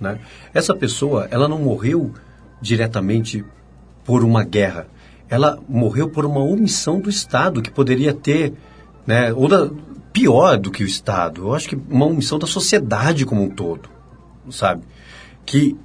[0.00, 0.18] né?
[0.52, 2.12] Essa pessoa, ela não morreu
[2.60, 3.44] diretamente
[4.04, 4.88] por uma guerra.
[5.28, 8.52] Ela morreu por uma omissão do Estado que poderia ter,
[9.06, 9.70] né, ou da,
[10.12, 11.42] pior do que o Estado.
[11.42, 13.88] Eu acho que uma omissão da sociedade como um todo,
[14.50, 14.82] sabe?
[15.44, 15.76] Que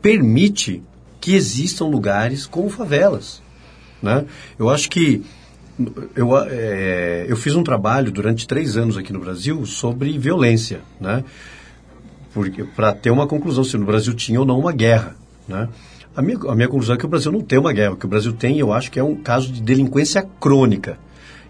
[0.00, 0.82] permite
[1.20, 3.42] que existam lugares como favelas,
[4.02, 4.24] né?
[4.58, 5.22] Eu acho que
[6.14, 11.24] eu, é, eu fiz um trabalho durante três anos aqui no Brasil sobre violência, né?
[12.76, 15.16] Para ter uma conclusão se no Brasil tinha ou não uma guerra,
[15.48, 15.68] né?
[16.14, 17.92] A minha, a minha conclusão é que o Brasil não tem uma guerra.
[17.92, 20.98] O que o Brasil tem, eu acho que é um caso de delinquência crônica.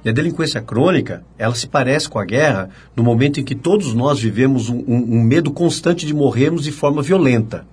[0.04, 3.92] E a delinquência crônica, ela se parece com a guerra no momento em que todos
[3.94, 7.66] nós vivemos um, um, um medo constante de morrermos de forma violenta.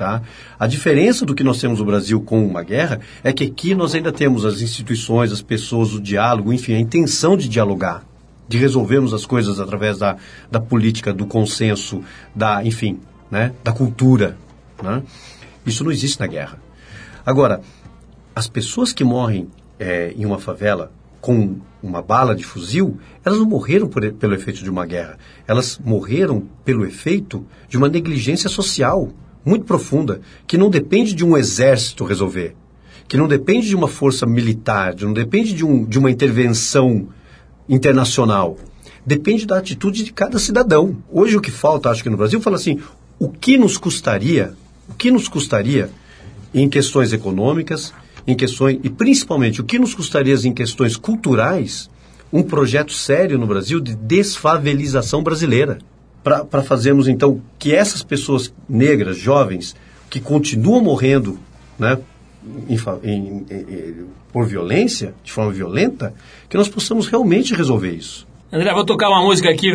[0.00, 0.22] Tá?
[0.58, 3.94] A diferença do que nós temos no Brasil com uma guerra é que aqui nós
[3.94, 8.02] ainda temos as instituições, as pessoas, o diálogo, enfim, a intenção de dialogar,
[8.48, 10.16] de resolvermos as coisas através da,
[10.50, 12.02] da política, do consenso,
[12.34, 12.98] da, enfim,
[13.30, 14.38] né, da cultura.
[14.82, 15.02] Né?
[15.66, 16.58] Isso não existe na guerra.
[17.26, 17.60] Agora,
[18.34, 23.44] as pessoas que morrem é, em uma favela com uma bala de fuzil, elas não
[23.44, 25.18] morreram por, pelo efeito de uma guerra.
[25.46, 29.12] Elas morreram pelo efeito de uma negligência social
[29.44, 32.54] muito profunda, que não depende de um exército resolver,
[33.08, 37.08] que não depende de uma força militar, não depende de, um, de uma intervenção
[37.68, 38.56] internacional.
[39.04, 40.96] Depende da atitude de cada cidadão.
[41.10, 42.78] Hoje o que falta, acho que no Brasil, fala assim,
[43.18, 44.54] o que nos custaria,
[44.88, 45.90] o que nos custaria
[46.52, 47.92] em questões econômicas,
[48.26, 51.88] em questões, e principalmente o que nos custaria em questões culturais,
[52.32, 55.78] um projeto sério no Brasil de desfavelização brasileira
[56.22, 59.74] para fazermos então que essas pessoas negras, jovens,
[60.08, 61.38] que continuam morrendo
[61.78, 61.98] né,
[62.68, 63.94] em, em, em,
[64.32, 66.14] por violência, de forma violenta,
[66.48, 68.28] que nós possamos realmente resolver isso.
[68.52, 69.70] André, vou tocar uma música aqui,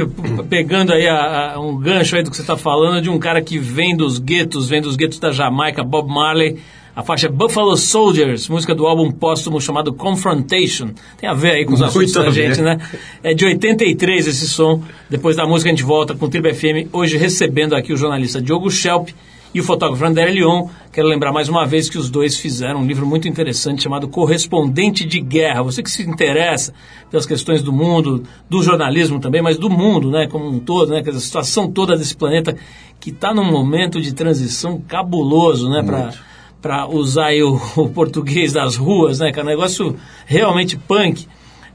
[0.50, 3.42] pegando aí a, a, um gancho aí do que você está falando, de um cara
[3.42, 6.60] que vem dos guetos, vem dos guetos da Jamaica, Bob Marley,
[6.96, 10.92] a faixa Buffalo Soldiers, música do álbum póstumo chamado Confrontation.
[11.18, 12.80] Tem a ver aí com os assuntos da gente, né?
[13.22, 14.82] É de 83 esse som.
[15.10, 18.42] Depois da música a gente volta com o Tribo FM, hoje recebendo aqui o jornalista
[18.42, 19.10] Diogo Schelp
[19.54, 20.70] e o fotógrafo André Lyon.
[20.92, 25.06] Quero lembrar mais uma vez que os dois fizeram um livro muito interessante chamado Correspondente
[25.06, 25.64] de Guerra.
[25.64, 26.74] Você que se interessa
[27.12, 31.04] pelas questões do mundo, do jornalismo também, mas do mundo, né, como um todo, né,
[31.06, 32.56] a situação toda desse planeta
[33.02, 36.14] que está num momento de transição cabuloso, né, para
[36.66, 39.96] para usar o, o, português das ruas, né, que é um negócio
[40.26, 41.28] realmente punk.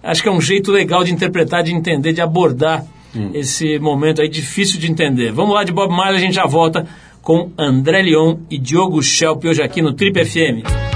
[0.02, 2.84] Acho que é um jeito legal de interpretar, de entender, de abordar
[3.14, 3.30] hum.
[3.32, 5.30] esse momento aí difícil de entender.
[5.30, 6.88] Vamos lá de Bob Marley, a gente já volta
[7.22, 10.89] com André Leon e Diogo Schelp hoje aqui no Trip FM.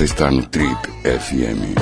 [0.00, 1.76] Você está no Trip FM.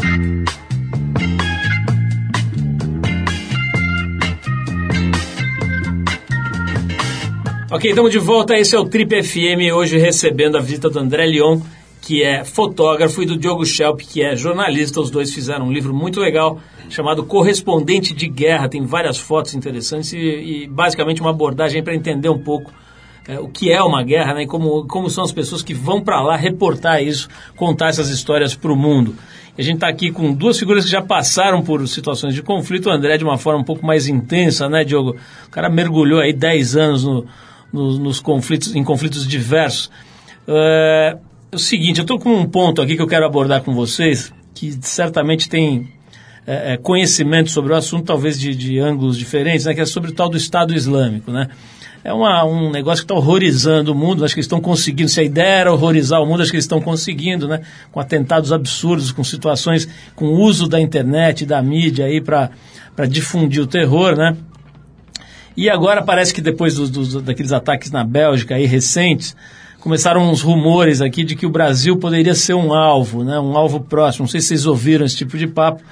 [7.70, 8.58] Ok, estamos de volta.
[8.58, 9.72] Esse é o Trip FM.
[9.72, 11.60] Hoje recebendo a visita do André Leon,
[12.00, 15.00] que é fotógrafo, e do Diogo Schelp, que é jornalista.
[15.00, 16.60] Os dois fizeram um livro muito legal
[16.90, 18.68] chamado Correspondente de Guerra.
[18.68, 22.72] Tem várias fotos interessantes e, e basicamente uma abordagem para entender um pouco
[23.28, 26.00] é, o que é uma guerra né, e como, como são as pessoas que vão
[26.00, 29.14] para lá reportar isso, contar essas histórias para o mundo.
[29.56, 32.88] A gente está aqui com duas figuras que já passaram por situações de conflito.
[32.88, 35.16] O André de uma forma um pouco mais intensa, né, Diogo?
[35.46, 37.26] O cara mergulhou aí 10 anos no,
[37.72, 39.90] no, nos conflitos, em conflitos diversos.
[40.46, 41.18] É,
[41.52, 44.32] é o seguinte, eu estou com um ponto aqui que eu quero abordar com vocês,
[44.54, 45.88] que certamente tem
[46.46, 50.10] é, é, conhecimento sobre o assunto, talvez de, de ângulos diferentes, né, que é sobre
[50.10, 51.48] o tal do Estado Islâmico, né?
[52.08, 55.20] É uma, um negócio que está horrorizando o mundo, acho que eles estão conseguindo, se
[55.20, 57.60] a ideia era horrorizar o mundo, acho que eles estão conseguindo, né?
[57.92, 59.86] Com atentados absurdos, com situações,
[60.16, 62.50] com uso da internet, da mídia aí para
[63.06, 64.34] difundir o terror, né?
[65.54, 69.36] E agora parece que depois dos, dos, daqueles ataques na Bélgica aí recentes,
[69.78, 73.38] começaram uns rumores aqui de que o Brasil poderia ser um alvo, né?
[73.38, 74.22] Um alvo próximo.
[74.22, 75.82] Não sei se vocês ouviram esse tipo de papo,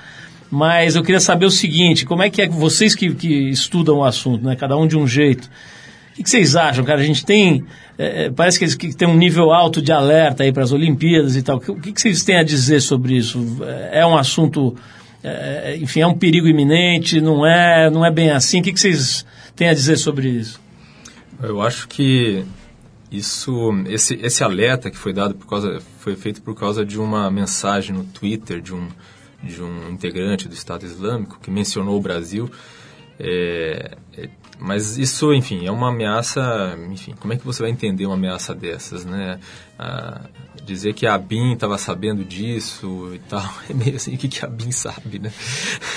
[0.51, 4.05] mas eu queria saber o seguinte, como é que é vocês que, que estudam o
[4.05, 4.57] assunto, né?
[4.57, 5.51] Cada um de um jeito.
[6.19, 7.01] O que, vocês acham, cara?
[7.01, 7.65] A gente tem.
[7.99, 11.43] É, parece que, que tem um nível alto de alerta aí para as Olimpíadas e
[11.43, 11.59] tal.
[11.59, 13.59] O que, que vocês têm a dizer sobre isso?
[13.93, 14.75] É um assunto.
[15.23, 17.21] É, enfim, é um perigo iminente?
[17.21, 18.61] Não é, não é bem assim?
[18.61, 20.61] O que, que vocês têm a dizer sobre isso?
[21.43, 22.45] Eu acho que
[23.11, 27.31] isso, esse, esse alerta que foi dado por causa, foi feito por causa de uma
[27.31, 28.89] mensagem no Twitter de um,
[29.43, 32.51] de um integrante do Estado Islâmico que mencionou o Brasil.
[33.19, 36.79] É, é, mas isso, enfim, é uma ameaça.
[36.91, 39.39] Enfim, como é que você vai entender uma ameaça dessas, né?
[39.79, 40.23] Ah,
[40.65, 44.45] dizer que a BIM estava sabendo disso e tal, é meio assim, o que, que
[44.45, 45.33] a BIM sabe, né?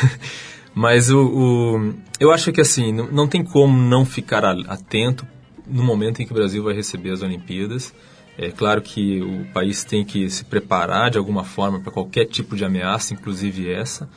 [0.74, 5.26] mas o, o, eu acho que assim, não, não tem como não ficar atento
[5.68, 7.94] no momento em que o Brasil vai receber as Olimpíadas.
[8.38, 12.56] É claro que o país tem que se preparar de alguma forma para qualquer tipo
[12.56, 14.10] de ameaça, inclusive essa.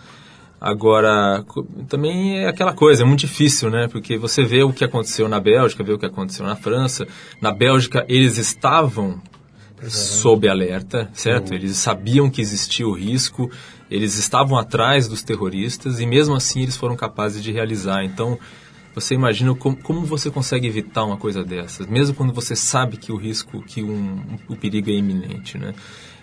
[0.64, 1.44] Agora,
[1.88, 3.88] também é aquela coisa, é muito difícil, né?
[3.88, 7.04] Porque você vê o que aconteceu na Bélgica, vê o que aconteceu na França.
[7.40, 9.20] Na Bélgica, eles estavam
[9.88, 11.50] sob alerta, certo?
[11.50, 11.56] Uhum.
[11.56, 13.50] Eles sabiam que existia o risco,
[13.90, 18.04] eles estavam atrás dos terroristas e mesmo assim eles foram capazes de realizar.
[18.04, 18.38] Então,
[18.94, 23.10] você imagina como, como você consegue evitar uma coisa dessas, mesmo quando você sabe que
[23.10, 25.74] o risco, que um, um, o perigo é iminente, né?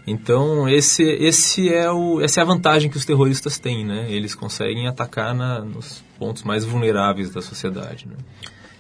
[0.10, 4.08] Então, esse, esse é o, essa é a vantagem que os terroristas têm, né?
[4.10, 8.16] Eles conseguem atacar na, nos pontos mais vulneráveis da sociedade, né?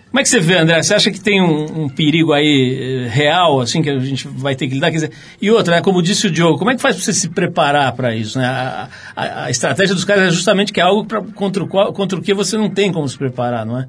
[0.10, 0.82] Como é que você vê, André?
[0.82, 4.56] Você acha que tem um, um, perigo aí eh, real, assim, que a gente vai
[4.56, 4.90] ter que lidar?
[4.90, 7.14] Quer dizer, e outra, né, como disse o Diogo, como é que faz para você
[7.14, 8.40] se preparar para isso?
[8.40, 8.46] Né?
[8.48, 11.94] A, a, a, estratégia dos caras é justamente que é algo pra, contra, o qual,
[11.94, 13.88] contra o que você não tem como se preparar, não é?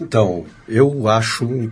[0.00, 1.70] Então, eu acho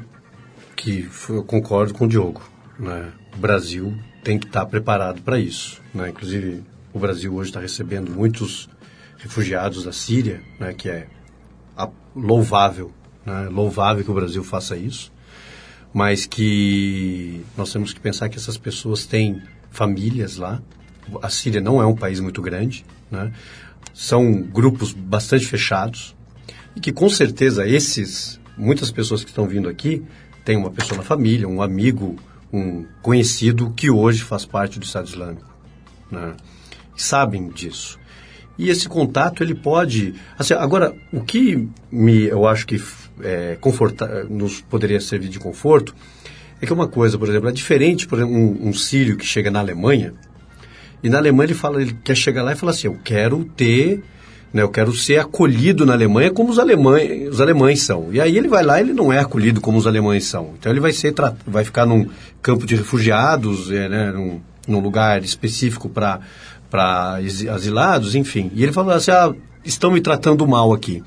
[0.76, 2.42] que eu concordo com o Diogo.
[2.78, 3.08] Né?
[3.36, 5.80] O Brasil tem que estar preparado para isso.
[5.94, 6.08] Né?
[6.08, 8.68] Inclusive, o Brasil hoje está recebendo muitos
[9.18, 11.06] refugiados da Síria, né, que é
[12.14, 12.92] louvável
[13.24, 13.48] né?
[13.48, 15.12] louvável que o Brasil faça isso,
[15.94, 20.60] mas que nós temos que pensar que essas pessoas têm famílias lá.
[21.22, 23.32] A Síria não é um país muito grande, né?
[23.94, 26.16] são grupos bastante fechados
[26.74, 30.02] e que com certeza esses, muitas pessoas que estão vindo aqui,
[30.44, 32.16] têm uma pessoa na família, um amigo,
[32.56, 35.54] um conhecido que hoje faz parte do Estado Islâmico.
[36.10, 36.34] Né?
[36.96, 37.98] Sabem disso.
[38.58, 40.14] E esse contato ele pode.
[40.38, 42.82] Assim, agora, o que me, eu acho que
[43.20, 45.94] é, conforta, nos poderia servir de conforto
[46.60, 49.50] é que uma coisa, por exemplo, é diferente, por exemplo, um, um sírio que chega
[49.50, 50.14] na Alemanha
[51.02, 54.02] e na Alemanha ele fala, ele quer chegar lá e fala assim, eu quero ter,
[54.52, 58.08] né, eu quero ser acolhido na Alemanha como os alemães, os alemães são.
[58.12, 60.54] E aí ele vai lá, ele não é acolhido como os alemães são.
[60.58, 61.14] Então ele vai ser,
[61.46, 62.08] vai ficar num
[62.40, 66.20] campo de refugiados, é, né, num, num lugar específico para
[67.52, 68.50] asilados, enfim.
[68.54, 69.32] E ele falou assim, ah,
[69.64, 71.02] estão me tratando mal aqui.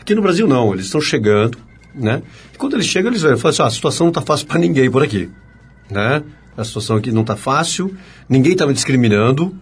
[0.00, 1.58] Aqui no Brasil não, eles estão chegando,
[1.94, 2.22] né?
[2.54, 4.90] E quando eles chegam, eles falam assim, ah, a situação não está fácil para ninguém
[4.90, 5.28] por aqui,
[5.90, 6.22] né?
[6.56, 7.94] A situação aqui não está fácil,
[8.28, 9.54] ninguém está me discriminando,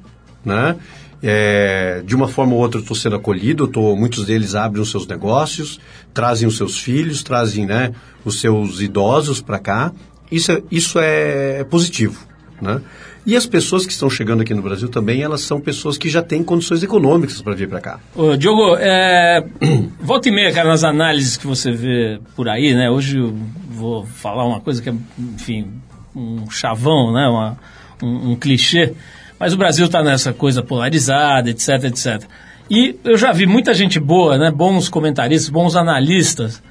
[0.45, 0.77] né?
[1.21, 5.07] É, de uma forma ou outra estou sendo acolhido, tô, muitos deles abrem os seus
[5.07, 5.81] negócios,
[6.15, 7.93] trazem os seus filhos, trazem né,
[8.25, 9.93] os seus idosos para cá
[10.31, 12.27] isso é, isso é positivo,
[12.61, 12.81] né?
[13.27, 16.23] E as pessoas que estão chegando aqui no Brasil também, elas são pessoas que já
[16.23, 18.01] têm condições econômicas para vir para cá.
[18.15, 19.45] Ô, Diogo, é,
[20.01, 22.91] volta e meia, cara, nas análises que você vê por aí, né?
[22.91, 23.37] Hoje eu
[23.69, 24.95] vou falar uma coisa que é,
[25.35, 25.71] enfim,
[26.15, 27.27] um chavão, né?
[27.29, 27.59] Uma,
[28.03, 28.95] um, um clichê.
[29.39, 32.23] Mas o Brasil está nessa coisa polarizada, etc, etc.
[32.71, 34.51] E eu já vi muita gente boa, né?
[34.51, 36.63] Bons comentaristas, bons analistas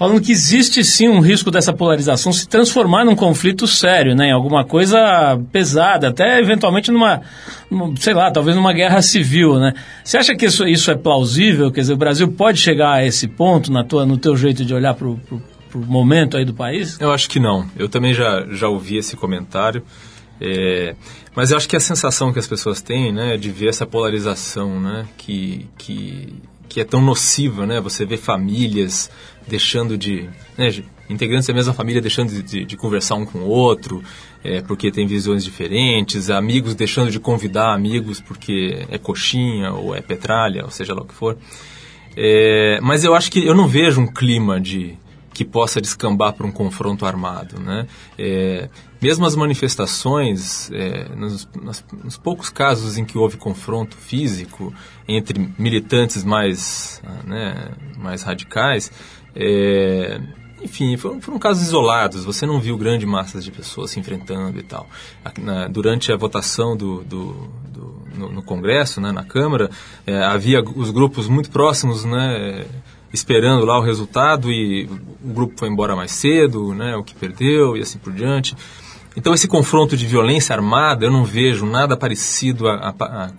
[0.00, 4.32] falando que existe sim um risco dessa polarização se transformar num conflito sério, né, em
[4.32, 7.20] alguma coisa pesada, até eventualmente numa,
[7.98, 9.74] sei lá, talvez numa guerra civil, né?
[10.02, 11.70] Você acha que isso, isso é plausível?
[11.70, 14.72] Quer dizer, o Brasil pode chegar a esse ponto na tua, no teu jeito de
[14.72, 15.20] olhar para o
[15.74, 16.98] momento aí do país?
[16.98, 17.66] Eu acho que não.
[17.76, 19.82] Eu também já, já ouvi esse comentário.
[20.40, 20.94] É,
[21.34, 24.80] mas eu acho que a sensação que as pessoas têm, né, de ver essa polarização,
[24.80, 26.34] né, que, que,
[26.68, 29.10] que é tão nociva, né, você vê famílias
[29.46, 33.48] deixando de, né, integrantes da mesma família deixando de, de, de conversar um com o
[33.48, 34.02] outro,
[34.42, 40.00] é, porque tem visões diferentes, amigos deixando de convidar amigos porque é coxinha ou é
[40.00, 41.36] petralha, ou seja lá o que for.
[42.16, 44.96] É, mas eu acho que eu não vejo um clima de
[45.32, 47.60] que possa descambar para um confronto armado.
[47.60, 47.86] Né?
[48.18, 48.68] É,
[49.00, 51.48] mesmo as manifestações, é, nos,
[52.04, 54.72] nos, poucos casos em que houve confronto físico
[55.08, 58.92] entre militantes mais, né, mais radicais,
[59.34, 60.20] é,
[60.62, 62.24] enfim, foram, foram, casos isolados.
[62.24, 64.86] Você não viu grande massas de pessoas se enfrentando e tal.
[65.38, 69.70] Na, durante a votação do, do, do no, no, Congresso, né, na Câmara,
[70.06, 72.66] é, havia os grupos muito próximos, né,
[73.12, 74.88] esperando lá o resultado e
[75.24, 78.56] o grupo foi embora mais cedo, né, o que perdeu e assim por diante.
[79.16, 83.30] Então esse confronto de violência armada eu não vejo nada parecido a, a, a,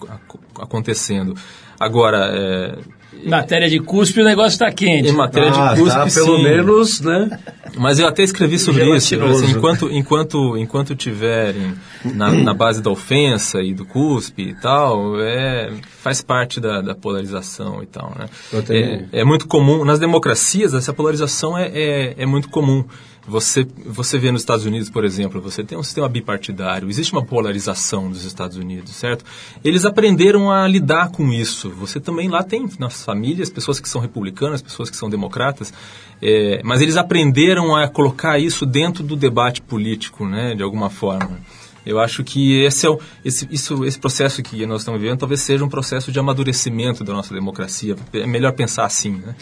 [0.59, 1.35] acontecendo.
[1.79, 2.77] Agora, é,
[3.23, 5.09] em matéria de cuspe, o negócio está quente.
[5.09, 6.43] Em matéria ah, de cuspe, tá, pelo sim.
[6.43, 7.39] menos, né?
[7.77, 9.21] Mas eu até escrevi sobre isso.
[9.21, 15.19] Assim, enquanto, enquanto, enquanto tiverem na, na, base da ofensa e do cuspe e tal,
[15.19, 18.27] é, faz parte da, da polarização e tal, né?
[18.69, 22.85] É, é, muito comum, nas democracias, essa polarização é, é, é muito comum.
[23.31, 27.23] Você, você vê nos Estados Unidos, por exemplo, você tem um sistema bipartidário, existe uma
[27.23, 29.23] polarização dos Estados Unidos, certo?
[29.63, 31.69] Eles aprenderam a lidar com isso.
[31.69, 35.73] Você também lá tem nas famílias pessoas que são republicanas, pessoas que são democratas,
[36.21, 41.39] é, mas eles aprenderam a colocar isso dentro do debate político, né, de alguma forma.
[41.85, 45.39] Eu acho que esse, é o, esse, isso, esse processo que nós estamos vivendo talvez
[45.39, 47.95] seja um processo de amadurecimento da nossa democracia.
[48.11, 49.33] É melhor pensar assim, né?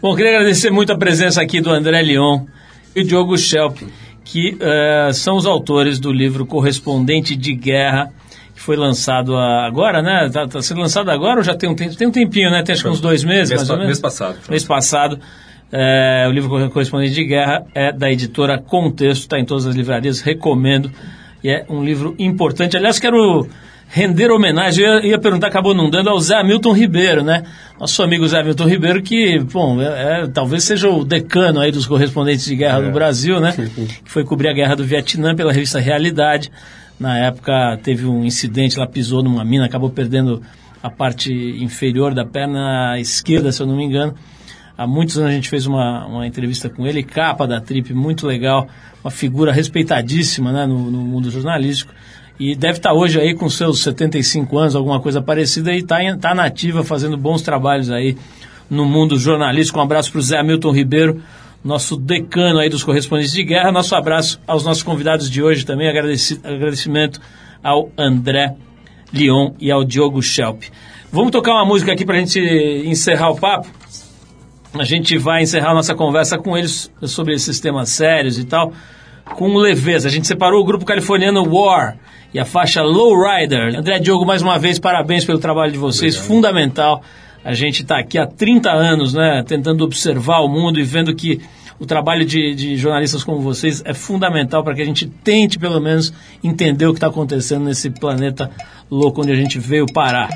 [0.00, 2.46] Bom, queria agradecer muito a presença aqui do André Leon
[2.94, 3.78] e Diogo Schelp,
[4.24, 8.12] que uh, são os autores do livro Correspondente de Guerra,
[8.54, 10.26] que foi lançado agora, né?
[10.26, 12.62] Está tá sendo lançado agora ou já tem um, tem, tem um tempinho, né?
[12.62, 13.88] Tem acho que uns dois meses, mês, mais ou menos?
[13.88, 14.38] Mês passado.
[14.48, 15.18] Mês passado.
[15.72, 20.20] É, o livro Correspondente de Guerra é da editora Contexto, está em todas as livrarias,
[20.20, 20.90] recomendo.
[21.42, 22.76] E é um livro importante.
[22.76, 23.46] Aliás, quero
[23.92, 27.42] render homenagem, eu ia, perguntar, acabou não dando, ao Zé Hamilton Ribeiro, né?
[27.78, 31.86] Nosso amigo Zé Hamilton Ribeiro, que, bom, é, é, talvez seja o decano aí dos
[31.86, 32.82] correspondentes de guerra é.
[32.82, 33.52] do Brasil, né?
[33.52, 36.52] que foi cobrir a guerra do Vietnã pela revista Realidade.
[37.00, 40.40] Na época teve um incidente, lá pisou numa mina, acabou perdendo
[40.80, 44.14] a parte inferior da perna esquerda, se eu não me engano.
[44.78, 48.24] Há muitos anos a gente fez uma, uma entrevista com ele, capa da Trip, muito
[48.24, 48.68] legal,
[49.02, 51.92] uma figura respeitadíssima né, no, no mundo jornalístico.
[52.40, 56.34] E deve estar hoje aí com seus 75 anos, alguma coisa parecida, e está tá
[56.34, 58.16] nativa fazendo bons trabalhos aí
[58.70, 59.78] no mundo jornalístico.
[59.78, 61.22] Um abraço para o Zé Hamilton Ribeiro,
[61.62, 63.70] nosso decano aí dos correspondentes de guerra.
[63.70, 65.86] Nosso abraço aos nossos convidados de hoje também.
[65.86, 67.20] Agradeci, agradecimento
[67.62, 68.54] ao André
[69.12, 70.62] Leon e ao Diogo Schelp.
[71.12, 72.40] Vamos tocar uma música aqui para a gente
[72.86, 73.68] encerrar o papo.
[74.72, 78.72] A gente vai encerrar nossa conversa com eles sobre esses temas sérios e tal,
[79.26, 80.08] com leveza.
[80.08, 81.98] A gente separou o grupo californiano War
[82.32, 83.76] e a faixa Lowrider.
[83.78, 86.28] André Diogo, mais uma vez, parabéns pelo trabalho de vocês, Obrigado.
[86.28, 87.02] fundamental.
[87.44, 91.40] A gente está aqui há 30 anos, né, tentando observar o mundo e vendo que
[91.78, 95.80] o trabalho de, de jornalistas como vocês é fundamental para que a gente tente, pelo
[95.80, 96.12] menos,
[96.44, 98.50] entender o que está acontecendo nesse planeta
[98.90, 100.28] louco onde a gente veio parar.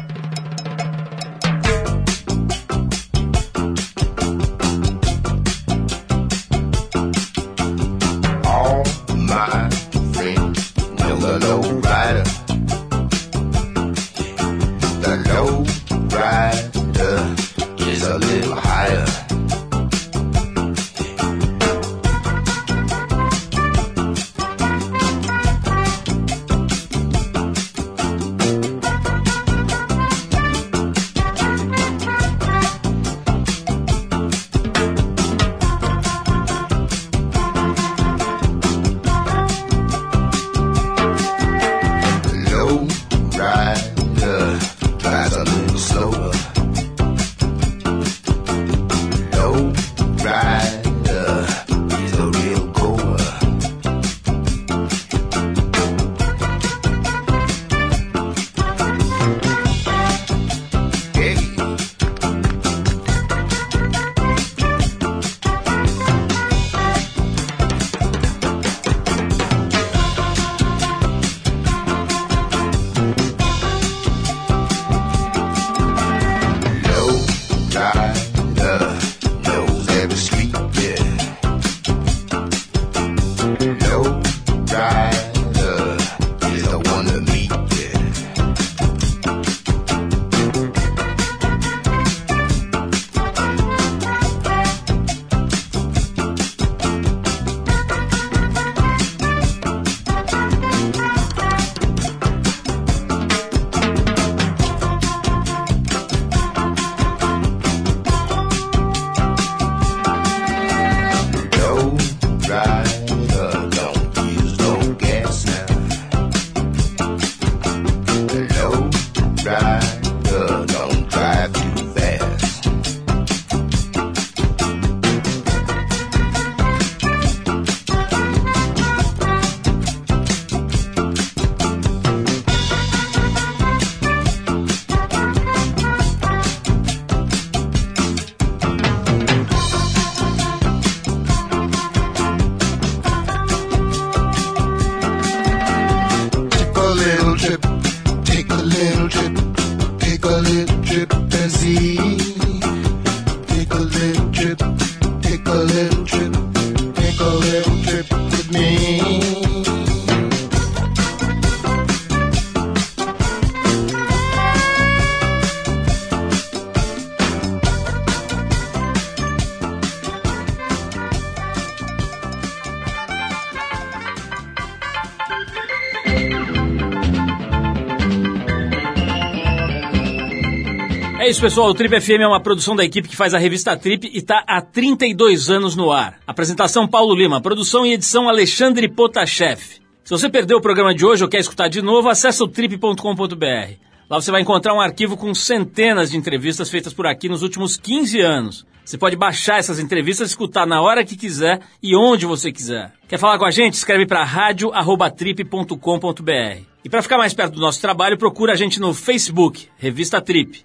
[181.44, 181.68] Pessoal.
[181.68, 184.42] O Trip FM é uma produção da equipe que faz a revista Trip e está
[184.46, 186.18] há 32 anos no ar.
[186.26, 189.60] Apresentação Paulo Lima, produção e edição Alexandre Potashev.
[190.02, 193.74] Se você perdeu o programa de hoje ou quer escutar de novo, acesse o trip.com.br.
[194.08, 197.76] Lá você vai encontrar um arquivo com centenas de entrevistas feitas por aqui nos últimos
[197.76, 198.64] 15 anos.
[198.82, 202.90] Você pode baixar essas entrevistas, escutar na hora que quiser e onde você quiser.
[203.06, 203.74] Quer falar com a gente?
[203.74, 206.62] Escreve para radio@trip.com.br.
[206.82, 210.64] E para ficar mais perto do nosso trabalho, procura a gente no Facebook, Revista Trip.